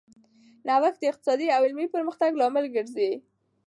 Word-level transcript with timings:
نوښت 0.67 0.99
د 1.01 1.03
اقتصادي 1.11 1.47
او 1.55 1.61
علمي 1.67 1.87
پرمختګ 1.95 2.31
لامل 2.39 2.65
ګرځي. 2.75 3.11